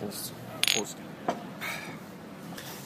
Prost. 0.00 0.32
Prost. 0.72 0.96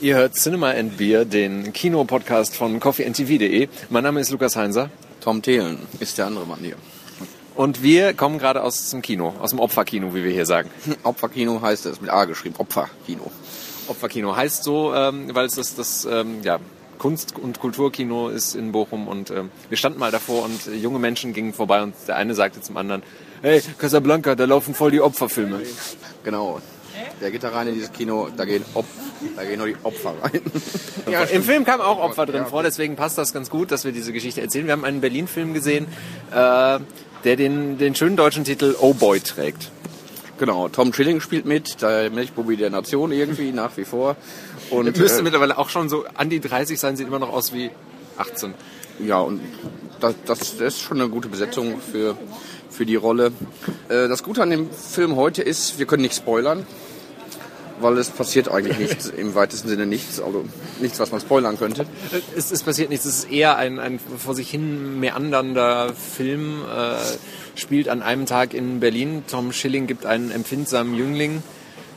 Ihr 0.00 0.16
hört 0.16 0.34
Cinema 0.34 0.70
and 0.70 0.96
Beer, 0.96 1.24
den 1.24 1.72
Kinopodcast 1.72 2.56
von 2.56 2.80
coffeeandtv.de. 2.80 3.68
Mein 3.88 4.02
Name 4.02 4.18
ist 4.20 4.30
Lukas 4.30 4.56
Heinser. 4.56 4.90
Tom 5.20 5.40
Thelen 5.40 5.78
ist 6.00 6.18
der 6.18 6.26
andere 6.26 6.44
Mann 6.44 6.58
hier. 6.60 6.74
Und 7.54 7.84
wir 7.84 8.14
kommen 8.14 8.38
gerade 8.38 8.64
aus 8.64 8.90
dem 8.90 9.00
Kino, 9.00 9.32
aus 9.40 9.50
dem 9.50 9.60
Opferkino, 9.60 10.12
wie 10.12 10.24
wir 10.24 10.32
hier 10.32 10.44
sagen. 10.44 10.70
Opferkino 11.04 11.62
heißt 11.62 11.86
es, 11.86 12.00
mit 12.00 12.10
A 12.10 12.24
geschrieben, 12.24 12.56
Opferkino. 12.58 13.30
Opferkino 13.86 14.34
heißt 14.34 14.64
so, 14.64 14.92
ähm, 14.92 15.32
weil 15.32 15.46
es 15.46 15.54
das, 15.54 15.76
das 15.76 16.04
ähm, 16.10 16.42
ja, 16.42 16.58
Kunst- 16.98 17.38
und 17.38 17.60
Kulturkino 17.60 18.28
ist 18.28 18.56
in 18.56 18.72
Bochum 18.72 19.06
und 19.06 19.30
ähm, 19.30 19.52
wir 19.68 19.76
standen 19.76 20.00
mal 20.00 20.10
davor 20.10 20.44
und 20.44 20.66
äh, 20.66 20.74
junge 20.74 20.98
Menschen 20.98 21.32
gingen 21.32 21.54
vorbei 21.54 21.80
und 21.82 21.94
der 22.08 22.16
eine 22.16 22.34
sagte 22.34 22.60
zum 22.60 22.76
anderen, 22.76 23.04
hey, 23.40 23.62
Casablanca, 23.78 24.34
da 24.34 24.46
laufen 24.46 24.74
voll 24.74 24.90
die 24.90 25.00
Opferfilme. 25.00 25.60
Genau. 26.24 26.60
Der 27.20 27.30
geht 27.30 27.42
da 27.42 27.50
rein 27.50 27.68
in 27.68 27.74
dieses 27.74 27.92
Kino, 27.92 28.28
da 28.36 28.44
gehen, 28.44 28.64
Op 28.74 28.84
da 29.36 29.44
gehen 29.44 29.58
nur 29.58 29.66
die 29.66 29.76
Opfer 29.82 30.14
rein. 30.22 30.40
Ja, 31.10 31.22
Im 31.24 31.42
Film 31.42 31.64
kamen 31.64 31.82
auch 31.82 31.98
Opfer 31.98 32.24
drin 32.24 32.46
vor, 32.46 32.62
deswegen 32.62 32.96
passt 32.96 33.18
das 33.18 33.32
ganz 33.32 33.50
gut, 33.50 33.70
dass 33.70 33.84
wir 33.84 33.92
diese 33.92 34.12
Geschichte 34.12 34.40
erzählen. 34.40 34.66
Wir 34.66 34.72
haben 34.72 34.84
einen 34.84 35.00
Berlin-Film 35.00 35.52
gesehen, 35.52 35.86
äh, 36.30 36.78
der 37.24 37.36
den, 37.36 37.78
den 37.78 37.94
schönen 37.94 38.16
deutschen 38.16 38.44
Titel 38.44 38.74
Oh 38.80 38.94
Boy 38.94 39.20
trägt. 39.20 39.70
Genau, 40.38 40.68
Tom 40.68 40.92
Schilling 40.92 41.20
spielt 41.20 41.44
mit, 41.44 41.82
der 41.82 42.10
Milchbubi 42.10 42.56
der 42.56 42.70
Nation 42.70 43.12
irgendwie, 43.12 43.52
nach 43.52 43.76
wie 43.76 43.84
vor. 43.84 44.16
Und 44.70 44.86
er 44.86 44.98
müsste 44.98 45.20
äh, 45.20 45.22
mittlerweile 45.22 45.58
auch 45.58 45.68
schon 45.68 45.88
so 45.88 46.04
an 46.14 46.30
die 46.30 46.40
30 46.40 46.80
sein, 46.80 46.96
sieht 46.96 47.06
immer 47.06 47.18
noch 47.18 47.32
aus 47.32 47.52
wie 47.52 47.70
18. 48.16 48.54
Ja, 49.06 49.18
und 49.18 49.40
das, 50.00 50.14
das, 50.26 50.38
das 50.56 50.74
ist 50.74 50.80
schon 50.80 51.00
eine 51.00 51.10
gute 51.10 51.28
Besetzung 51.28 51.80
für, 51.80 52.16
für 52.70 52.86
die 52.86 52.96
Rolle. 52.96 53.32
Äh, 53.88 54.08
das 54.08 54.22
Gute 54.22 54.42
an 54.42 54.50
dem 54.50 54.70
Film 54.70 55.16
heute 55.16 55.42
ist, 55.42 55.78
wir 55.78 55.86
können 55.86 56.02
nicht 56.02 56.16
spoilern 56.16 56.66
weil 57.84 57.98
es 57.98 58.08
passiert 58.08 58.48
eigentlich 58.50 58.78
nichts, 58.78 59.06
im 59.08 59.34
weitesten 59.34 59.68
Sinne 59.68 59.84
nichts, 59.84 60.18
also 60.18 60.46
nichts, 60.80 60.98
was 60.98 61.12
man 61.12 61.20
spoilern 61.20 61.58
könnte. 61.58 61.84
Es, 62.34 62.50
es 62.50 62.62
passiert 62.62 62.88
nichts, 62.88 63.04
es 63.04 63.18
ist 63.18 63.30
eher 63.30 63.56
ein, 63.58 63.78
ein 63.78 63.98
vor 63.98 64.34
sich 64.34 64.50
hin 64.50 64.98
meandernder 64.98 65.92
Film, 65.92 66.62
äh, 66.62 66.96
spielt 67.54 67.90
an 67.90 68.00
einem 68.00 68.24
Tag 68.24 68.54
in 68.54 68.80
Berlin. 68.80 69.24
Tom 69.30 69.52
Schilling 69.52 69.86
gibt 69.86 70.06
einen 70.06 70.30
empfindsamen 70.30 70.94
Jüngling, 70.94 71.42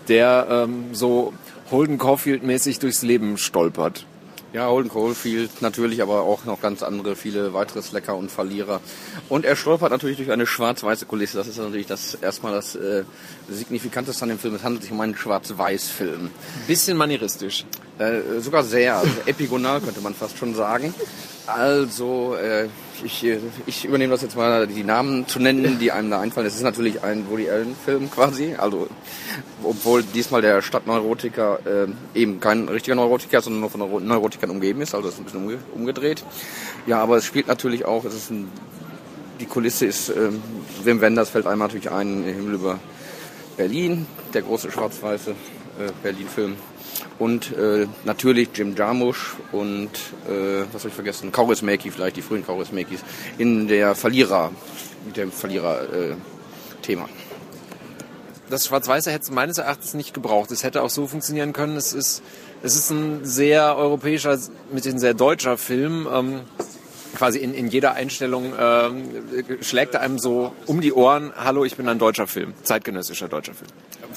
der 0.09 0.47
ähm, 0.49 0.87
so 0.91 1.31
Holden 1.71 1.97
Caulfield-mäßig 1.97 2.79
durchs 2.79 3.01
Leben 3.01 3.37
stolpert. 3.37 4.05
Ja, 4.53 4.67
Holden 4.69 4.89
Caulfield 4.89 5.61
natürlich, 5.61 6.01
aber 6.01 6.21
auch 6.21 6.45
noch 6.45 6.61
ganz 6.61 6.81
andere, 6.81 7.17
viele 7.17 7.53
weitere 7.53 7.81
Slacker 7.81 8.15
und 8.15 8.31
Verlierer. 8.31 8.79
Und 9.27 9.43
er 9.43 9.57
stolpert 9.57 9.91
natürlich 9.91 10.17
durch 10.17 10.31
eine 10.31 10.47
schwarz-weiße 10.47 11.05
Kulisse. 11.05 11.37
Das 11.37 11.47
ist 11.47 11.57
natürlich 11.57 11.87
das 11.87 12.15
erstmal 12.15 12.53
das 12.53 12.75
äh, 12.75 13.03
Signifikanteste 13.49 14.23
an 14.23 14.29
dem 14.29 14.39
Film. 14.39 14.55
Es 14.55 14.63
handelt 14.63 14.83
sich 14.83 14.91
um 14.91 15.01
einen 15.01 15.17
Schwarz-Weiß-Film. 15.17 16.31
Bisschen 16.65 16.97
manieristisch. 16.97 17.65
Äh, 17.99 18.39
sogar 18.41 18.63
sehr, 18.63 18.97
also 18.97 19.11
epigonal 19.25 19.81
könnte 19.81 20.01
man 20.01 20.13
fast 20.13 20.37
schon 20.37 20.53
sagen. 20.53 20.93
Also, 21.47 22.35
äh, 22.35 22.67
ich, 23.03 23.25
ich 23.65 23.85
übernehme 23.85 24.11
das 24.11 24.21
jetzt 24.21 24.35
mal, 24.35 24.67
die 24.67 24.83
Namen 24.83 25.27
zu 25.27 25.39
nennen, 25.39 25.79
die 25.79 25.91
einem 25.91 26.11
da 26.11 26.19
einfallen. 26.19 26.45
Es 26.45 26.55
ist 26.55 26.61
natürlich 26.61 27.03
ein 27.03 27.29
Woody 27.29 27.49
Allen-Film 27.49 28.11
quasi, 28.11 28.55
also 28.55 28.87
obwohl 29.63 30.03
diesmal 30.03 30.41
der 30.41 30.61
Stadtneurotiker 30.61 31.59
äh, 31.65 32.19
eben 32.19 32.39
kein 32.39 32.67
richtiger 32.67 32.95
Neurotiker, 32.95 33.41
sondern 33.41 33.61
nur 33.61 33.69
von 33.69 34.05
Neurotikern 34.05 34.49
umgeben 34.49 34.81
ist, 34.81 34.93
also 34.93 35.07
es 35.07 35.15
ist 35.15 35.21
ein 35.21 35.25
bisschen 35.25 35.43
umge 35.43 35.57
umgedreht. 35.73 36.23
Ja, 36.85 37.01
aber 37.01 37.17
es 37.17 37.25
spielt 37.25 37.47
natürlich 37.47 37.85
auch, 37.85 38.03
es 38.05 38.13
ist 38.13 38.29
ein, 38.29 38.49
die 39.39 39.45
Kulisse 39.45 39.85
ist, 39.85 40.09
äh, 40.09 40.29
Wim 40.83 41.01
Wenders 41.01 41.29
fällt 41.29 41.47
einmal 41.47 41.69
natürlich 41.69 41.91
ein, 41.91 42.23
Himmel 42.23 42.55
über 42.55 42.79
Berlin, 43.55 44.05
der 44.33 44.41
große 44.41 44.69
schwarz-weiße 44.69 45.31
äh, 45.31 45.91
Berlin-Film. 46.03 46.55
Und 47.19 47.55
äh, 47.57 47.87
natürlich 48.05 48.49
Jim 48.53 48.75
Jarmusch 48.75 49.35
und, 49.51 49.89
äh, 50.27 50.65
was 50.71 50.81
habe 50.81 50.89
ich 50.89 50.93
vergessen, 50.93 51.31
Kaurismäki 51.31 51.89
vielleicht, 51.89 52.17
die 52.17 52.21
frühen 52.21 52.45
Kaurismäkis, 52.45 53.03
in 53.37 53.67
der 53.67 53.95
Verlierer, 53.95 54.51
mit 55.05 55.17
dem 55.17 55.31
Verlierer-Thema. 55.31 57.05
Äh, 57.05 57.07
das 58.49 58.67
Schwarz-Weiße 58.67 59.11
hätte 59.11 59.23
es 59.23 59.31
meines 59.31 59.57
Erachtens 59.57 59.93
nicht 59.93 60.13
gebraucht. 60.13 60.51
Es 60.51 60.63
hätte 60.63 60.81
auch 60.81 60.89
so 60.89 61.07
funktionieren 61.07 61.53
können. 61.53 61.75
Es 61.75 61.91
ist, 61.91 62.21
es 62.63 62.75
ist 62.75 62.91
ein 62.91 63.25
sehr 63.25 63.75
europäischer, 63.75 64.37
mit 64.71 64.85
ein 64.85 64.99
sehr 64.99 65.13
deutscher 65.13 65.57
Film. 65.57 66.07
Ähm, 66.11 66.41
quasi 67.15 67.39
in, 67.39 67.53
in 67.53 67.67
jeder 67.67 67.93
Einstellung 67.93 68.53
ähm, 68.57 69.05
schlägt 69.61 69.95
er 69.95 70.01
einem 70.01 70.19
so 70.19 70.53
um 70.65 70.81
die 70.81 70.93
Ohren, 70.93 71.33
hallo, 71.35 71.65
ich 71.65 71.75
bin 71.75 71.89
ein 71.89 71.99
deutscher 71.99 72.27
Film, 72.27 72.53
zeitgenössischer 72.63 73.27
deutscher 73.27 73.53
Film. 73.53 73.69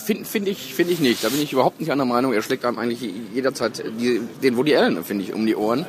Finde 0.04 0.24
find 0.24 0.48
ich, 0.48 0.74
find 0.74 0.90
ich 0.90 1.00
nicht. 1.00 1.22
Da 1.22 1.28
bin 1.28 1.42
ich 1.42 1.52
überhaupt 1.52 1.80
nicht 1.80 1.88
der 1.88 1.96
Meinung. 1.96 2.32
Er 2.32 2.42
schlägt 2.42 2.64
einem 2.64 2.78
eigentlich 2.78 3.00
jederzeit 3.34 3.84
die, 3.98 4.20
den 4.42 4.56
Woody 4.56 4.74
Allen, 4.76 5.04
finde 5.04 5.24
ich, 5.24 5.32
um 5.32 5.44
die 5.46 5.54
Ohren. 5.54 5.86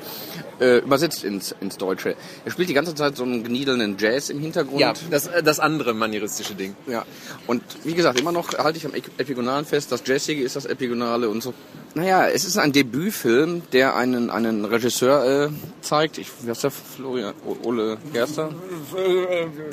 Äh, 0.59 0.79
übersetzt 0.79 1.23
ins, 1.23 1.55
ins 1.59 1.77
Deutsche. 1.77 2.15
Er 2.45 2.51
spielt 2.51 2.69
die 2.69 2.75
ganze 2.75 2.93
Zeit 2.93 3.17
so 3.17 3.23
einen 3.23 3.43
geniedelnden 3.43 3.97
Jazz 3.97 4.29
im 4.29 4.39
Hintergrund. 4.39 4.79
Ja, 4.79 4.93
das, 5.09 5.29
das 5.43 5.59
andere 5.59 5.95
manieristische 5.95 6.53
Ding. 6.53 6.75
Ja. 6.85 7.03
Und 7.47 7.63
wie 7.83 7.93
gesagt, 7.93 8.19
immer 8.19 8.31
noch 8.31 8.53
halte 8.53 8.77
ich 8.77 8.85
am 8.85 8.93
Epigonalen 8.93 9.65
fest. 9.65 9.91
Das 9.91 10.03
Jazzige 10.05 10.43
ist 10.43 10.55
das 10.55 10.65
Epigonale 10.65 11.29
und 11.29 11.41
so. 11.41 11.53
Naja, 11.93 12.27
es 12.27 12.45
ist 12.45 12.57
ein 12.57 12.71
Debütfilm, 12.71 13.63
der 13.73 13.95
einen, 13.95 14.29
einen 14.29 14.63
Regisseur 14.63 15.47
äh, 15.47 15.49
zeigt. 15.81 16.17
Ich, 16.17 16.29
wie 16.41 16.49
heißt 16.49 16.63
der? 16.63 16.71
Florian 16.71 17.33
Ole 17.63 17.97
Gerster? 18.13 18.49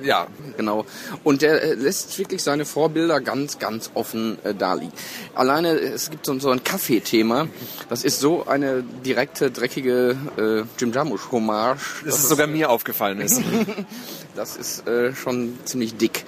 Ja, 0.02 0.26
genau. 0.56 0.84
Und 1.22 1.42
der 1.42 1.62
äh, 1.62 1.74
lässt 1.74 2.18
wirklich 2.18 2.42
seine 2.42 2.64
Vorbilder 2.64 3.20
ganz, 3.20 3.60
ganz 3.60 3.92
offen 3.94 4.36
äh, 4.42 4.52
daliegen. 4.52 4.92
Alleine, 5.36 5.78
es 5.78 6.10
gibt 6.10 6.26
so, 6.26 6.36
so 6.40 6.50
ein 6.50 6.64
Kaffeethema. 6.64 7.46
Das 7.88 8.02
ist 8.02 8.18
so 8.18 8.46
eine 8.46 8.82
direkte, 8.82 9.52
dreckige 9.52 10.16
äh, 10.36 10.64
Jim 10.76 10.92
Jarmusch-Hommage. 10.92 12.04
Das 12.04 12.18
ist 12.18 12.28
sogar 12.30 12.48
mir 12.48 12.70
aufgefallen 12.70 13.20
ist. 13.20 13.40
das 14.34 14.56
ist 14.56 14.88
äh, 14.88 15.14
schon 15.14 15.56
ziemlich 15.64 15.96
dick. 15.96 16.24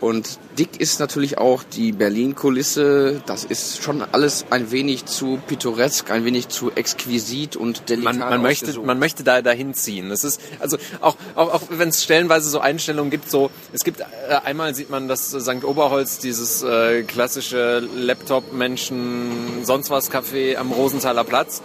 Und 0.00 0.38
dick 0.58 0.80
ist 0.80 1.00
natürlich 1.00 1.38
auch 1.38 1.64
die 1.64 1.92
Berlin-Kulisse. 1.92 3.20
Das 3.26 3.44
ist 3.44 3.82
schon 3.82 4.02
alles 4.02 4.46
ein 4.50 4.70
wenig 4.70 5.06
zu 5.06 5.40
pittoresk, 5.46 6.10
ein 6.10 6.24
wenig 6.24 6.48
zu 6.48 6.70
exquisit 6.70 7.56
und 7.56 7.88
delikat. 7.88 8.16
Man, 8.18 8.30
man 8.30 8.42
möchte, 8.42 8.80
man 8.80 8.98
möchte 8.98 9.24
da 9.24 9.42
dahin 9.42 9.74
ziehen. 9.74 10.08
Das 10.08 10.22
ist 10.22 10.40
also 10.60 10.78
auch 11.00 11.16
auch, 11.34 11.54
auch 11.54 11.62
wenn 11.70 11.88
es 11.88 12.04
stellenweise 12.04 12.48
so 12.48 12.60
Einstellungen 12.60 13.10
gibt. 13.10 13.30
So 13.30 13.50
es 13.72 13.84
gibt 13.84 14.00
äh, 14.00 14.04
einmal 14.44 14.74
sieht 14.74 14.90
man 14.90 15.08
das 15.08 15.30
St. 15.30 15.64
Oberholz, 15.64 16.18
dieses 16.18 16.62
äh, 16.62 17.02
klassische 17.02 17.80
Laptop-Menschen, 17.80 19.64
sonst 19.64 19.90
was 19.90 20.10
Café 20.12 20.56
am 20.56 20.72
Rosenthaler 20.72 21.24
Platz. 21.24 21.62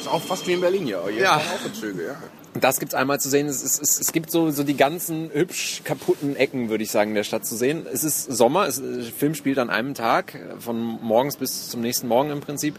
Ist 0.00 0.08
auch 0.08 0.22
fast 0.22 0.46
wie 0.46 0.52
in 0.52 0.60
Berlin 0.60 0.86
ja. 0.86 1.00
Hier 1.08 1.22
ja. 1.22 1.36
Auch 1.36 1.72
Züge, 1.72 2.06
ja. 2.06 2.39
Das 2.60 2.78
gibt's 2.78 2.94
einmal 2.94 3.20
zu 3.20 3.28
sehen. 3.28 3.46
Es, 3.46 3.62
es, 3.62 3.80
es, 3.80 4.00
es 4.00 4.12
gibt 4.12 4.30
so, 4.30 4.50
so 4.50 4.64
die 4.64 4.76
ganzen 4.76 5.30
hübsch 5.32 5.82
kaputten 5.84 6.36
Ecken, 6.36 6.68
würde 6.68 6.84
ich 6.84 6.90
sagen, 6.90 7.14
der 7.14 7.24
Stadt 7.24 7.46
zu 7.46 7.56
sehen. 7.56 7.86
Es 7.92 8.04
ist 8.04 8.24
Sommer, 8.24 8.66
es, 8.66 8.80
der 8.80 9.04
Film 9.04 9.34
spielt 9.34 9.58
an 9.58 9.70
einem 9.70 9.94
Tag, 9.94 10.38
von 10.58 10.78
morgens 10.78 11.36
bis 11.36 11.68
zum 11.68 11.80
nächsten 11.80 12.08
Morgen 12.08 12.30
im 12.30 12.40
Prinzip. 12.40 12.76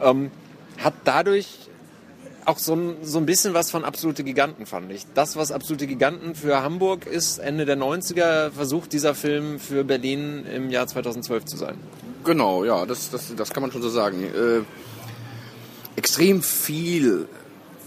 Ähm, 0.00 0.30
hat 0.78 0.94
dadurch 1.04 1.48
auch 2.44 2.58
so 2.58 2.74
ein, 2.74 2.96
so 3.02 3.18
ein 3.18 3.26
bisschen 3.26 3.54
was 3.54 3.70
von 3.70 3.84
Absolute 3.84 4.24
Giganten, 4.24 4.66
fand 4.66 4.90
ich. 4.92 5.06
Das, 5.14 5.36
was 5.36 5.50
Absolute 5.50 5.86
Giganten 5.86 6.34
für 6.34 6.62
Hamburg 6.62 7.06
ist, 7.06 7.38
Ende 7.38 7.64
der 7.64 7.78
90er, 7.78 8.50
versucht 8.50 8.92
dieser 8.92 9.14
Film 9.14 9.58
für 9.58 9.84
Berlin 9.84 10.46
im 10.46 10.70
Jahr 10.70 10.86
2012 10.86 11.44
zu 11.46 11.56
sein. 11.56 11.76
Genau, 12.24 12.64
ja, 12.64 12.86
das, 12.86 13.10
das, 13.10 13.34
das 13.34 13.50
kann 13.50 13.62
man 13.62 13.72
schon 13.72 13.82
so 13.82 13.88
sagen. 13.88 14.24
Äh, 14.24 14.62
extrem 15.96 16.42
viel 16.42 17.28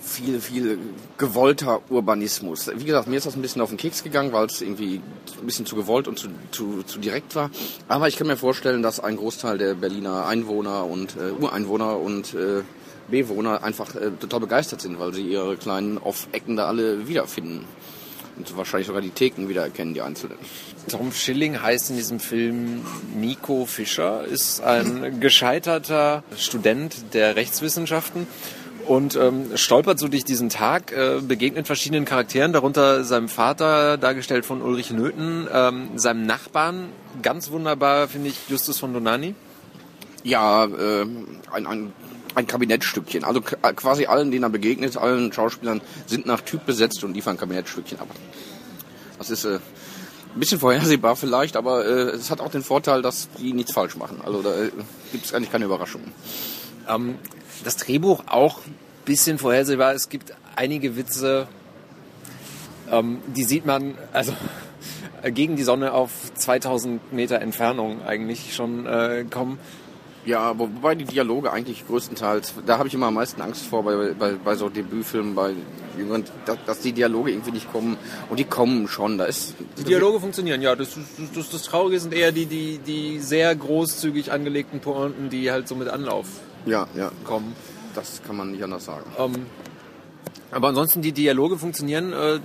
viel, 0.07 0.39
viel 0.39 0.79
gewollter 1.17 1.81
Urbanismus. 1.89 2.71
Wie 2.75 2.85
gesagt, 2.85 3.07
mir 3.07 3.17
ist 3.17 3.25
das 3.25 3.35
ein 3.35 3.41
bisschen 3.41 3.61
auf 3.61 3.69
den 3.69 3.77
Keks 3.77 4.03
gegangen, 4.03 4.31
weil 4.31 4.45
es 4.45 4.61
irgendwie 4.61 5.01
ein 5.39 5.45
bisschen 5.45 5.65
zu 5.65 5.75
gewollt 5.75 6.07
und 6.07 6.17
zu, 6.17 6.29
zu, 6.51 6.83
zu 6.83 6.99
direkt 6.99 7.35
war. 7.35 7.51
Aber 7.87 8.07
ich 8.07 8.17
kann 8.17 8.27
mir 8.27 8.37
vorstellen, 8.37 8.81
dass 8.81 8.99
ein 8.99 9.17
Großteil 9.17 9.57
der 9.57 9.75
Berliner 9.75 10.25
Einwohner 10.25 10.85
und 10.85 11.15
äh, 11.17 11.31
Ureinwohner 11.31 11.99
und 11.99 12.33
äh, 12.33 12.63
Bewohner 13.09 13.63
einfach 13.63 13.95
äh, 13.95 14.11
total 14.19 14.41
begeistert 14.41 14.81
sind, 14.81 14.99
weil 14.99 15.13
sie 15.13 15.27
ihre 15.27 15.57
kleinen 15.57 15.97
Off-Ecken 15.97 16.55
da 16.55 16.67
alle 16.67 17.07
wiederfinden. 17.07 17.65
Und 18.37 18.55
wahrscheinlich 18.55 18.87
sogar 18.87 19.01
die 19.01 19.09
Theken 19.09 19.49
wiedererkennen, 19.49 19.95
die 19.95 20.01
einzelnen. 20.01 20.37
Tom 20.87 21.11
Schilling 21.11 21.59
heißt 21.59 21.89
in 21.89 21.95
diesem 21.95 22.19
Film 22.19 22.85
Nico 23.15 23.65
Fischer, 23.65 24.25
ist 24.25 24.61
ein 24.61 25.19
gescheiterter 25.19 26.23
Student 26.37 27.13
der 27.15 27.35
Rechtswissenschaften 27.35 28.27
und 28.87 29.15
ähm, 29.15 29.55
stolpert 29.55 29.99
so 29.99 30.07
durch 30.07 30.23
diesen 30.23 30.49
Tag, 30.49 30.91
äh, 30.91 31.19
begegnet 31.21 31.67
verschiedenen 31.67 32.05
Charakteren, 32.05 32.53
darunter 32.53 33.03
seinem 33.03 33.29
Vater, 33.29 33.97
dargestellt 33.97 34.45
von 34.45 34.61
Ulrich 34.61 34.91
Nöthen, 34.91 35.47
ähm, 35.51 35.89
seinem 35.95 36.25
Nachbarn, 36.25 36.89
ganz 37.21 37.51
wunderbar 37.51 38.07
finde 38.07 38.29
ich 38.29 38.35
Justus 38.49 38.79
von 38.79 38.93
Donani. 38.93 39.35
Ja, 40.23 40.65
äh, 40.65 41.05
ein, 41.51 41.67
ein, 41.67 41.93
ein 42.35 42.47
Kabinettstückchen. 42.47 43.23
Also 43.23 43.41
quasi 43.41 44.05
allen, 44.05 44.31
denen 44.31 44.43
er 44.43 44.49
begegnet, 44.49 44.97
allen 44.97 45.31
Schauspielern 45.31 45.81
sind 46.05 46.25
nach 46.25 46.41
Typ 46.41 46.65
besetzt 46.65 47.03
und 47.03 47.13
liefern 47.13 47.37
Kabinettstückchen 47.37 47.99
ab. 47.99 48.07
Das 49.17 49.29
ist 49.29 49.45
äh, 49.45 49.59
Ein 50.37 50.39
bisschen 50.39 50.59
vorhersehbar 50.59 51.15
vielleicht, 51.15 51.55
aber 51.55 51.85
äh, 51.85 52.09
es 52.11 52.29
hat 52.29 52.41
auch 52.41 52.51
den 52.51 52.61
Vorteil, 52.61 53.01
dass 53.01 53.27
die 53.39 53.53
nichts 53.53 53.73
falsch 53.73 53.95
machen. 53.95 54.21
Also 54.23 54.43
da 54.43 54.53
äh, 54.55 54.71
gibt 55.11 55.25
es 55.25 55.33
eigentlich 55.33 55.51
keine 55.51 55.65
Überraschungen. 55.65 56.11
Ähm, 56.87 57.15
das 57.63 57.77
Drehbuch 57.77 58.23
auch 58.27 58.59
ein 58.65 58.75
bisschen 59.05 59.37
vorhersehbar. 59.37 59.93
Es 59.93 60.09
gibt 60.09 60.33
einige 60.55 60.95
Witze, 60.95 61.47
ähm, 62.91 63.19
die 63.27 63.43
sieht 63.43 63.65
man, 63.65 63.95
also 64.13 64.33
gegen 65.23 65.55
die 65.55 65.63
Sonne 65.63 65.93
auf 65.93 66.11
2000 66.35 67.13
Meter 67.13 67.41
Entfernung 67.41 68.03
eigentlich 68.05 68.55
schon 68.55 68.85
äh, 68.85 69.25
kommen. 69.29 69.59
Ja, 70.25 70.59
wobei 70.59 70.93
die 70.93 71.05
Dialoge 71.05 71.53
eigentlich 71.53 71.87
größtenteils, 71.87 72.55
da 72.65 72.77
habe 72.77 72.89
ich 72.89 72.93
immer 72.93 73.07
am 73.07 73.13
meisten 73.13 73.41
Angst 73.41 73.65
vor 73.65 73.83
bei, 73.83 74.13
bei, 74.13 74.33
bei 74.33 74.55
so 74.55 74.67
Debütfilmen, 74.67 75.35
bei 75.35 75.53
Jüngeren, 75.97 76.25
dass, 76.45 76.57
dass 76.65 76.79
die 76.81 76.91
Dialoge 76.91 77.31
irgendwie 77.31 77.51
nicht 77.51 77.71
kommen. 77.71 77.95
Und 78.29 78.37
die 78.37 78.43
kommen 78.43 78.89
schon. 78.89 79.17
Da 79.17 79.23
ist, 79.23 79.55
die 79.77 79.85
Dialoge 79.85 80.19
funktionieren, 80.19 80.61
ja. 80.61 80.75
Das, 80.75 80.95
das, 80.95 81.31
das, 81.33 81.49
das 81.49 81.63
Traurige 81.63 81.97
sind 82.01 82.13
eher 82.13 82.33
die, 82.33 82.45
die, 82.45 82.77
die 82.79 83.19
sehr 83.19 83.55
großzügig 83.55 84.33
angelegten 84.33 84.81
Pointen, 84.81 85.29
die 85.29 85.49
halt 85.49 85.69
so 85.69 85.75
mit 85.75 85.87
Anlauf 85.87 86.27
ja, 86.65 86.87
ja. 86.95 87.11
kommen. 87.23 87.55
Das 87.95 88.21
kann 88.25 88.37
man 88.37 88.51
nicht 88.51 88.63
anders 88.63 88.85
sagen. 88.85 89.05
Ähm, 89.17 89.45
aber 90.51 90.69
ansonsten, 90.69 91.01
die 91.01 91.11
Dialoge 91.11 91.57
funktionieren. 91.57 92.13
Äh, 92.13 92.39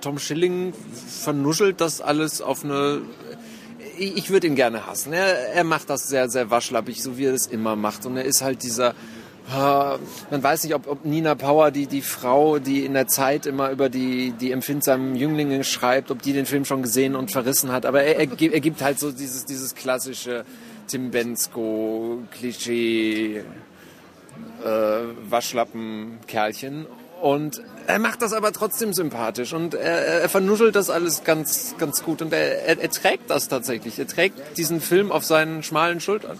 Tom 0.00 0.18
Schilling 0.18 0.72
vernuschelt 1.22 1.80
das 1.80 2.00
alles 2.00 2.40
auf 2.40 2.64
eine 2.64 3.02
ich, 3.98 4.30
würde 4.30 4.46
ihn 4.46 4.56
gerne 4.56 4.86
hassen. 4.86 5.12
Er, 5.12 5.54
er 5.54 5.64
macht 5.64 5.90
das 5.90 6.08
sehr, 6.08 6.28
sehr 6.28 6.50
waschlappig, 6.50 7.02
so 7.02 7.16
wie 7.18 7.26
er 7.26 7.34
es 7.34 7.46
immer 7.46 7.76
macht. 7.76 8.06
Und 8.06 8.16
er 8.16 8.24
ist 8.24 8.42
halt 8.42 8.62
dieser, 8.62 8.94
Uh, 9.48 9.96
man 10.32 10.42
weiß 10.42 10.64
nicht, 10.64 10.74
ob, 10.74 10.88
ob, 10.88 11.04
Nina 11.04 11.36
Power, 11.36 11.70
die, 11.70 11.86
die 11.86 12.02
Frau, 12.02 12.58
die 12.58 12.84
in 12.84 12.94
der 12.94 13.06
Zeit 13.06 13.46
immer 13.46 13.70
über 13.70 13.88
die, 13.88 14.32
die 14.32 14.50
empfindsamen 14.50 15.14
Jünglinge 15.14 15.62
schreibt, 15.62 16.10
ob 16.10 16.20
die 16.20 16.32
den 16.32 16.46
Film 16.46 16.64
schon 16.64 16.82
gesehen 16.82 17.14
und 17.14 17.30
verrissen 17.30 17.70
hat. 17.70 17.86
Aber 17.86 18.02
er, 18.02 18.16
er, 18.16 18.52
er 18.52 18.60
gibt 18.60 18.82
halt 18.82 18.98
so 18.98 19.12
dieses, 19.12 19.44
dieses 19.44 19.76
klassische 19.76 20.44
Tim 20.86 21.10
Bensko-Klischee 21.10 23.38
äh, 23.38 23.42
Waschlappen-Kerlchen. 25.28 26.86
Und 27.20 27.62
er 27.86 27.98
macht 27.98 28.22
das 28.22 28.32
aber 28.32 28.52
trotzdem 28.52 28.92
sympathisch 28.92 29.52
und 29.54 29.74
er, 29.74 30.22
er 30.22 30.28
vernuschelt 30.28 30.76
das 30.76 30.90
alles 30.90 31.24
ganz, 31.24 31.74
ganz 31.78 32.02
gut 32.02 32.20
und 32.20 32.30
er, 32.32 32.66
er, 32.66 32.78
er, 32.78 32.90
trägt 32.90 33.30
das 33.30 33.48
tatsächlich. 33.48 33.98
Er 33.98 34.06
trägt 34.06 34.58
diesen 34.58 34.82
Film 34.82 35.10
auf 35.10 35.24
seinen 35.24 35.62
schmalen 35.62 36.00
Schultern. 36.00 36.38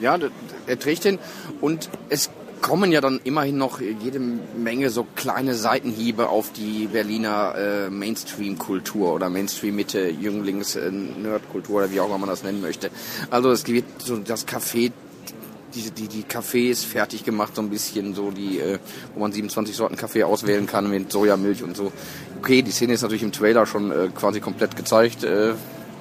Ja, 0.00 0.18
er 0.66 0.78
trägt 0.78 1.04
ihn 1.04 1.18
und 1.60 1.88
es 2.08 2.30
kommen 2.60 2.92
ja 2.92 3.00
dann 3.00 3.20
immerhin 3.24 3.58
noch 3.58 3.80
jede 3.80 4.18
Menge 4.18 4.90
so 4.90 5.06
kleine 5.14 5.54
Seitenhiebe 5.54 6.28
auf 6.28 6.52
die 6.52 6.86
Berliner 6.86 7.54
äh, 7.56 7.90
Mainstream-Kultur 7.90 9.14
oder 9.14 9.30
Mainstream-Mitte, 9.30 10.08
Jünglings-Nerd-Kultur 10.08 11.76
oder 11.76 11.90
wie 11.90 12.00
auch 12.00 12.06
immer 12.06 12.18
man 12.18 12.28
das 12.28 12.42
nennen 12.42 12.60
möchte. 12.60 12.90
Also 13.30 13.50
es 13.50 13.64
gibt 13.64 14.02
so 14.02 14.16
das 14.16 14.46
Café 14.46 14.92
die, 15.74 15.90
die, 15.90 16.08
die 16.08 16.22
Kaffees 16.22 16.84
fertig 16.84 17.24
gemacht, 17.24 17.54
so 17.54 17.62
ein 17.62 17.68
bisschen, 17.68 18.14
so 18.14 18.30
die, 18.30 18.58
äh, 18.60 18.78
wo 19.14 19.20
man 19.20 19.32
27 19.32 19.76
Sorten 19.76 19.96
Kaffee 19.96 20.24
auswählen 20.24 20.66
kann 20.66 20.88
mit 20.88 21.12
Sojamilch 21.12 21.62
und 21.62 21.76
so. 21.76 21.92
Okay, 22.38 22.62
die 22.62 22.70
Szene 22.70 22.94
ist 22.94 23.02
natürlich 23.02 23.22
im 23.22 23.32
Trailer 23.32 23.66
schon 23.66 23.90
äh, 23.90 24.08
quasi 24.14 24.40
komplett 24.40 24.76
gezeigt, 24.76 25.24
äh, 25.24 25.52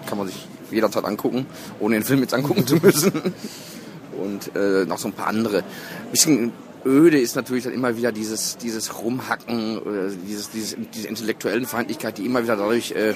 kann 0.08 0.18
man 0.18 0.28
sich 0.28 0.48
jederzeit 0.72 1.06
angucken, 1.06 1.46
ohne 1.80 1.96
den 1.96 2.04
Film 2.04 2.22
jetzt 2.22 2.34
angucken 2.34 2.66
zu 2.66 2.78
müssen. 2.78 3.12
und 4.16 4.56
äh, 4.56 4.86
noch 4.86 4.98
so 4.98 5.08
ein 5.10 5.14
paar 5.14 5.28
andere. 5.28 5.60
Ein 5.60 6.12
bisschen 6.12 6.54
öde 6.86 7.20
ist 7.20 7.36
natürlich 7.36 7.64
dann 7.64 7.74
immer 7.74 7.98
wieder 7.98 8.12
dieses, 8.12 8.58
dieses 8.58 9.02
Rumhacken, 9.02 9.78
äh, 9.78 10.12
dieses, 10.28 10.52
dieses, 10.52 10.78
diese 10.94 11.08
intellektuellen 11.08 11.66
Feindlichkeit, 11.66 12.18
die 12.18 12.26
immer 12.26 12.44
wieder 12.44 12.56
dadurch 12.56 12.92
äh, 12.92 13.14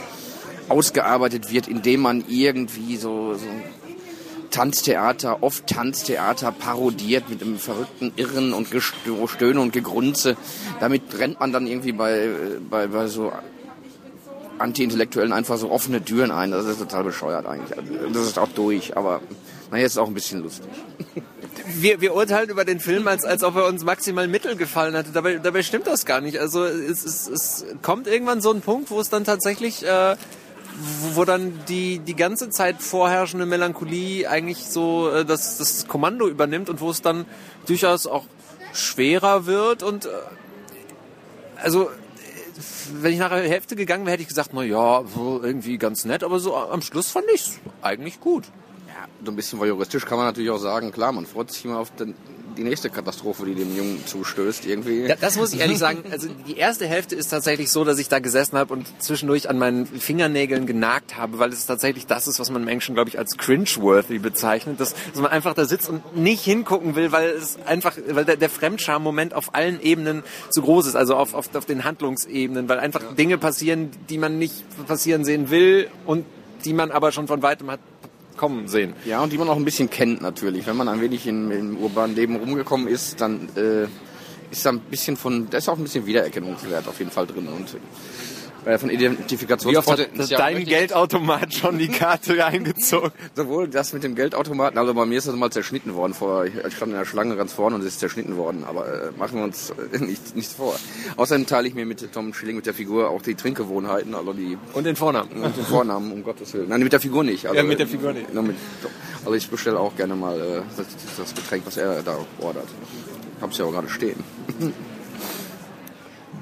ausgearbeitet 0.67 1.51
wird, 1.51 1.67
indem 1.67 2.01
man 2.01 2.23
irgendwie 2.27 2.97
so, 2.97 3.35
so 3.35 3.47
Tanztheater, 4.49 5.43
oft 5.43 5.67
Tanztheater 5.67 6.51
parodiert 6.51 7.29
mit 7.29 7.41
einem 7.41 7.59
verrückten 7.59 8.11
Irren 8.15 8.53
und 8.53 8.71
Gestöhne 8.71 9.61
und 9.61 9.73
Gegrunze. 9.73 10.37
Damit 10.79 11.03
rennt 11.17 11.39
man 11.39 11.51
dann 11.51 11.67
irgendwie 11.67 11.91
bei, 11.91 12.29
bei, 12.69 12.87
bei 12.87 13.07
so 13.07 13.31
Anti-Intellektuellen 14.57 15.31
einfach 15.31 15.57
so 15.57 15.71
offene 15.71 16.03
Türen 16.03 16.31
ein. 16.31 16.51
Das 16.51 16.65
ist 16.65 16.79
total 16.79 17.03
bescheuert 17.03 17.45
eigentlich. 17.45 17.77
Das 18.11 18.23
ist 18.27 18.39
auch 18.39 18.49
durch, 18.49 18.97
aber 18.97 19.21
naja, 19.71 19.85
ist 19.85 19.97
auch 19.97 20.07
ein 20.07 20.13
bisschen 20.13 20.41
lustig. 20.41 20.67
Wir, 21.79 22.01
wir 22.01 22.15
urteilen 22.15 22.49
über 22.49 22.65
den 22.65 22.79
Film, 22.79 23.07
als, 23.07 23.23
als 23.23 23.43
ob 23.43 23.55
er 23.55 23.67
uns 23.67 23.83
maximal 23.83 24.27
Mittel 24.27 24.55
gefallen 24.55 24.95
hatte. 24.95 25.11
Dabei, 25.11 25.35
dabei 25.35 25.61
stimmt 25.61 25.85
das 25.85 26.05
gar 26.05 26.19
nicht. 26.19 26.39
Also 26.39 26.63
es, 26.63 27.05
es, 27.05 27.27
es 27.27 27.65
kommt 27.83 28.07
irgendwann 28.07 28.41
so 28.41 28.51
ein 28.51 28.61
Punkt, 28.61 28.89
wo 28.89 28.99
es 28.99 29.09
dann 29.09 29.23
tatsächlich 29.23 29.85
äh, 29.85 30.15
wo 31.13 31.25
dann 31.25 31.59
die, 31.67 31.99
die 31.99 32.15
ganze 32.15 32.49
Zeit 32.49 32.81
vorherrschende 32.81 33.45
Melancholie 33.45 34.27
eigentlich 34.29 34.65
so 34.65 35.09
äh, 35.09 35.25
das, 35.25 35.57
das 35.57 35.87
Kommando 35.87 36.27
übernimmt 36.27 36.69
und 36.69 36.81
wo 36.81 36.89
es 36.89 37.01
dann 37.01 37.25
durchaus 37.65 38.07
auch 38.07 38.25
schwerer 38.73 39.45
wird 39.45 39.83
und 39.83 40.05
äh, 40.05 40.09
also 41.61 41.89
wenn 42.93 43.13
ich 43.13 43.19
nach 43.19 43.29
der 43.29 43.47
Hälfte 43.47 43.75
gegangen 43.75 44.05
wäre, 44.05 44.13
hätte 44.13 44.23
ich 44.23 44.27
gesagt, 44.29 44.51
na 44.53 44.63
ja, 44.63 45.03
irgendwie 45.15 45.77
ganz 45.77 46.05
nett, 46.05 46.23
aber 46.23 46.39
so 46.39 46.55
am 46.55 46.81
Schluss 46.81 47.09
fand 47.11 47.25
ich 47.33 47.41
es 47.41 47.59
eigentlich 47.81 48.19
gut. 48.19 48.45
So 49.23 49.31
ein 49.31 49.35
bisschen 49.35 49.59
voyeuristisch 49.59 50.05
kann 50.05 50.17
man 50.17 50.27
natürlich 50.27 50.49
auch 50.49 50.59
sagen, 50.59 50.91
klar, 50.91 51.11
man 51.11 51.25
freut 51.25 51.51
sich 51.51 51.65
immer 51.65 51.79
auf 51.79 51.93
den, 51.95 52.15
die 52.57 52.63
nächste 52.63 52.89
Katastrophe, 52.89 53.45
die 53.45 53.55
dem 53.55 53.75
Jungen 53.75 54.05
zustößt, 54.05 54.65
irgendwie. 54.65 55.05
Ja, 55.05 55.15
das 55.15 55.37
muss 55.37 55.53
ich 55.53 55.59
ehrlich 55.59 55.77
sagen. 55.77 56.03
Also 56.11 56.29
die 56.47 56.57
erste 56.57 56.87
Hälfte 56.87 57.15
ist 57.15 57.29
tatsächlich 57.29 57.69
so, 57.69 57.83
dass 57.83 57.99
ich 57.99 58.07
da 58.07 58.19
gesessen 58.19 58.57
habe 58.57 58.73
und 58.73 58.87
zwischendurch 58.99 59.49
an 59.49 59.57
meinen 59.57 59.85
Fingernägeln 59.85 60.65
genagt 60.65 61.17
habe, 61.17 61.39
weil 61.39 61.51
es 61.51 61.65
tatsächlich 61.65 62.05
das 62.05 62.27
ist, 62.27 62.39
was 62.39 62.49
man 62.49 62.61
im 62.63 62.67
Englischen, 62.67 62.95
glaube 62.95 63.09
ich, 63.09 63.17
als 63.17 63.37
cringe-worthy 63.37 64.19
bezeichnet, 64.19 64.79
dass, 64.79 64.93
dass 65.11 65.21
man 65.21 65.31
einfach 65.31 65.53
da 65.53 65.65
sitzt 65.65 65.89
und 65.89 66.15
nicht 66.15 66.43
hingucken 66.43 66.95
will, 66.95 67.11
weil 67.11 67.29
es 67.29 67.57
einfach, 67.65 67.97
weil 68.09 68.25
der, 68.25 68.37
der 68.37 68.49
Fremdscham-Moment 68.49 69.33
auf 69.33 69.55
allen 69.55 69.81
Ebenen 69.81 70.23
zu 70.49 70.61
groß 70.61 70.87
ist, 70.87 70.95
also 70.95 71.15
auf, 71.15 71.33
auf, 71.33 71.53
auf 71.55 71.65
den 71.65 71.83
Handlungsebenen, 71.83 72.69
weil 72.69 72.79
einfach 72.79 73.01
ja. 73.01 73.11
Dinge 73.11 73.37
passieren, 73.37 73.91
die 74.09 74.17
man 74.17 74.37
nicht 74.37 74.63
passieren 74.87 75.25
sehen 75.25 75.49
will 75.49 75.89
und 76.05 76.25
die 76.65 76.73
man 76.73 76.91
aber 76.91 77.11
schon 77.11 77.27
von 77.27 77.41
weitem 77.41 77.71
hat 77.71 77.79
kommen 78.39 78.69
sehen. 78.69 78.93
Ja, 79.05 79.21
und 79.21 79.33
die 79.33 79.37
man 79.37 79.49
auch 79.49 79.57
ein 79.57 79.65
bisschen 79.65 79.89
kennt 79.89 80.21
natürlich. 80.21 80.65
Wenn 80.65 80.77
man 80.77 80.87
ein 80.87 81.01
wenig 81.01 81.27
in, 81.27 81.51
im 81.51 81.77
urbanen 81.77 82.15
Leben 82.15 82.37
rumgekommen 82.37 82.87
ist, 82.87 83.19
dann 83.19 83.49
äh, 83.57 83.83
ist 84.49 84.65
da 84.65 84.69
ein 84.69 84.79
bisschen 84.79 85.17
von, 85.17 85.49
da 85.49 85.57
ist 85.57 85.67
auch 85.67 85.77
ein 85.77 85.83
bisschen 85.83 86.05
Wiedererkennungswert 86.05 86.87
auf 86.87 86.97
jeden 86.99 87.11
Fall 87.11 87.27
drin. 87.27 87.47
Und 87.47 87.75
äh, 88.69 88.77
von 88.77 88.89
Identifikationspotenzial. 88.89 90.37
dein 90.37 90.65
Geldautomat 90.65 91.53
schon 91.53 91.77
die 91.77 91.87
Karte 91.87 92.45
eingezogen? 92.45 93.11
Sowohl 93.35 93.67
das 93.67 93.93
mit 93.93 94.03
dem 94.03 94.15
Geldautomaten, 94.15 94.77
also 94.77 94.93
bei 94.93 95.05
mir 95.05 95.17
ist 95.17 95.27
das 95.27 95.35
mal 95.35 95.51
zerschnitten 95.51 95.95
worden. 95.95 96.13
Vor, 96.13 96.45
ich 96.45 96.53
stand 96.75 96.91
in 96.91 96.97
der 96.97 97.05
Schlange 97.05 97.35
ganz 97.35 97.53
vorne 97.53 97.75
und 97.75 97.81
es 97.81 97.87
ist 97.87 97.99
zerschnitten 97.99 98.37
worden. 98.37 98.63
Aber 98.63 98.85
äh, 98.85 99.11
machen 99.17 99.37
wir 99.37 99.43
uns 99.43 99.73
äh, 99.93 99.97
nichts 100.03 100.35
nicht 100.35 100.51
vor. 100.51 100.75
Außerdem 101.17 101.47
teile 101.47 101.67
ich 101.67 101.73
mir 101.73 101.85
mit 101.85 102.11
Tom 102.13 102.33
Schilling, 102.33 102.55
mit 102.55 102.65
der 102.65 102.73
Figur, 102.73 103.09
auch 103.09 103.21
die 103.21 103.35
Trinkgewohnheiten. 103.35 104.13
Also 104.13 104.33
die, 104.33 104.57
und 104.73 104.85
den 104.85 104.95
Vornamen. 104.95 105.31
Und 105.31 105.57
den 105.57 105.65
Vornamen, 105.65 106.11
um 106.11 106.23
Gottes 106.23 106.53
Willen. 106.53 106.69
Nein, 106.69 106.83
mit 106.83 106.93
der 106.93 106.99
Figur 106.99 107.23
nicht. 107.23 107.45
Also, 107.45 107.57
ja, 107.57 107.63
mit 107.63 107.79
der 107.79 107.87
Figur 107.87 108.13
nicht. 108.13 108.33
Mit, 108.33 108.55
also 109.25 109.33
ich 109.33 109.49
bestelle 109.49 109.79
auch 109.79 109.95
gerne 109.95 110.15
mal 110.15 110.39
äh, 110.39 110.61
das, 110.77 110.87
das 111.17 111.35
Getränk, 111.35 111.65
was 111.65 111.77
er 111.77 112.01
da 112.03 112.17
ordert. 112.39 112.67
Hab's 113.41 113.57
ja 113.57 113.65
auch 113.65 113.71
gerade 113.71 113.89
stehen. 113.89 114.23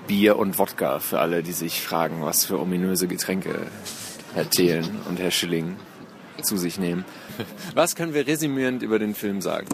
Bier 0.08 0.38
und 0.38 0.58
Wodka 0.58 1.00
für 1.00 1.20
alle, 1.20 1.44
die 1.44 1.52
sich 1.52 1.82
fragen, 1.82 2.22
was 2.22 2.46
für 2.46 2.60
ominöse 2.60 3.08
Getränke 3.08 3.68
Herr 4.34 4.50
Thelen 4.50 4.88
und 5.10 5.20
Herr 5.20 5.32
Schilling 5.32 5.76
zu 6.42 6.58
sich 6.58 6.80
nehmen. 6.80 7.06
Was 7.76 7.96
können 7.96 8.14
wir 8.14 8.28
resümierend 8.28 8.84
über 8.84 9.00
den 9.00 9.16
Film 9.16 9.42
sagen? 9.42 9.68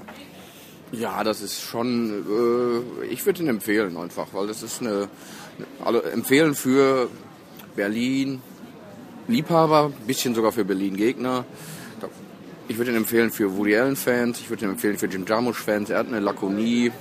Ja, 0.92 1.24
das 1.24 1.42
ist 1.42 1.62
schon, 1.62 2.24
äh, 3.02 3.06
ich 3.06 3.26
würde 3.26 3.44
ihn 3.44 3.50
empfehlen 3.50 3.98
einfach, 3.98 4.28
weil 4.34 4.48
das 4.48 4.64
ist 4.64 4.82
eine, 4.82 5.10
also 5.84 6.02
empfehlen 6.02 6.56
für 6.56 7.10
Berlin 7.76 8.42
Liebhaber, 9.28 9.92
bisschen 10.06 10.36
sogar 10.36 10.52
für 10.52 10.66
Berlin 10.66 10.96
Gegner. 10.96 11.46
Ich 12.68 12.78
würde 12.78 12.92
ihn 12.92 12.98
empfehlen 12.98 13.32
für 13.32 13.58
Woody 13.58 13.76
Allen 13.76 13.96
Fans, 13.96 14.40
ich 14.40 14.50
würde 14.50 14.66
ihn 14.66 14.72
empfehlen 14.72 14.98
für 14.98 15.08
Jim 15.08 15.26
Jarmusch 15.28 15.58
Fans. 15.58 15.90
Er 15.90 16.00
hat 16.00 16.08
eine 16.08 16.20
Lakonie, 16.20 16.92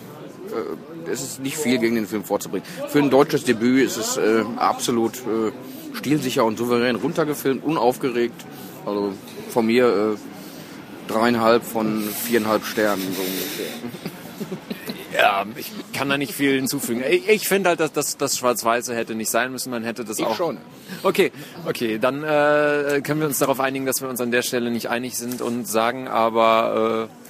es 1.10 1.22
ist 1.22 1.40
nicht 1.40 1.56
viel 1.56 1.78
gegen 1.78 1.94
den 1.94 2.06
Film 2.06 2.24
vorzubringen. 2.24 2.66
Für 2.88 2.98
ein 2.98 3.10
deutsches 3.10 3.44
Debüt 3.44 3.86
ist 3.86 3.96
es 3.96 4.16
äh, 4.16 4.44
absolut 4.56 5.14
äh, 5.18 5.52
stilsicher 5.96 6.44
und 6.44 6.58
souverän 6.58 6.96
runtergefilmt, 6.96 7.64
unaufgeregt. 7.64 8.44
Also 8.86 9.12
von 9.50 9.66
mir 9.66 9.86
äh, 9.86 11.12
dreieinhalb 11.12 11.62
von 11.62 12.02
viereinhalb 12.02 12.64
Sternen 12.64 13.02
so 13.14 13.22
ungefähr. 13.22 13.66
Ja, 15.14 15.44
ich 15.56 15.70
kann 15.92 16.08
da 16.08 16.16
nicht 16.16 16.32
viel 16.32 16.54
hinzufügen. 16.54 17.02
Ich, 17.08 17.28
ich 17.28 17.46
finde 17.48 17.70
halt, 17.70 17.80
dass 17.80 17.92
das, 17.92 18.16
das 18.16 18.38
Schwarz-Weiße 18.38 18.94
hätte 18.94 19.14
nicht 19.14 19.30
sein 19.30 19.52
müssen. 19.52 19.70
Man 19.70 19.84
hätte 19.84 20.04
das 20.04 20.18
ich 20.18 20.24
auch. 20.24 20.36
schon. 20.36 20.58
Okay, 21.02 21.32
okay, 21.66 21.98
dann 21.98 22.24
äh, 22.24 23.02
können 23.04 23.20
wir 23.20 23.26
uns 23.26 23.38
darauf 23.38 23.60
einigen, 23.60 23.84
dass 23.84 24.00
wir 24.00 24.08
uns 24.08 24.20
an 24.20 24.30
der 24.30 24.42
Stelle 24.42 24.70
nicht 24.70 24.88
einig 24.88 25.16
sind 25.18 25.42
und 25.42 25.68
sagen 25.68 26.08
aber 26.08 27.08
äh, 27.10 27.21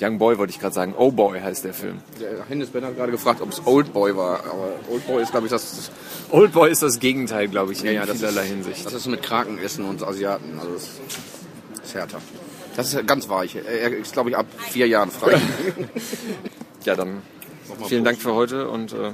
Young 0.00 0.18
Boy 0.18 0.38
wollte 0.38 0.52
ich 0.52 0.60
gerade 0.60 0.74
sagen. 0.74 0.94
Oh 0.96 1.10
Boy 1.10 1.40
heißt 1.40 1.64
der 1.64 1.74
Film. 1.74 2.00
Der 2.20 2.44
Hennes 2.48 2.70
Ben 2.70 2.84
hat 2.84 2.96
gerade 2.96 3.12
gefragt, 3.12 3.40
ob 3.40 3.50
es 3.50 3.64
Old 3.66 3.92
Boy 3.92 4.16
war. 4.16 4.40
Aber 4.40 4.72
Old 4.90 5.06
Boy 5.06 5.22
ist, 5.22 5.30
glaube 5.30 5.46
ich, 5.46 5.50
das 5.50 5.90
Oldboy 6.30 6.70
ist 6.70 6.82
das 6.82 6.98
Gegenteil, 6.98 7.48
glaube 7.48 7.72
ich, 7.72 7.80
in 7.80 7.86
Ja, 7.86 7.92
ja, 7.92 8.06
das 8.06 8.18
vielerlei 8.18 8.42
ist, 8.42 8.48
Hinsicht. 8.48 8.86
Das 8.86 8.92
ist 8.92 9.06
mit 9.06 9.22
Krakenessen 9.22 9.84
und 9.84 10.02
Asiaten. 10.02 10.58
Also 10.58 10.72
das 10.72 10.90
ist 11.84 11.94
härter. 11.94 12.18
Das 12.76 12.92
ist 12.92 13.06
ganz 13.06 13.28
weich. 13.28 13.56
Er 13.56 13.96
ist, 13.96 14.12
glaube 14.12 14.30
ich, 14.30 14.36
ab 14.36 14.46
vier 14.70 14.88
Jahren 14.88 15.10
frei. 15.10 15.40
Ja, 16.84 16.94
dann 16.94 17.22
vielen 17.88 18.04
Dank 18.04 18.20
für 18.20 18.34
heute 18.34 18.68
und 18.68 18.92
äh. 18.92 19.12